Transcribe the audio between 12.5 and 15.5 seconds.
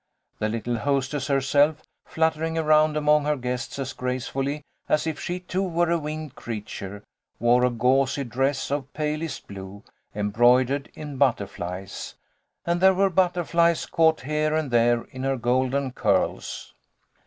and there were butterflies caught here and there in her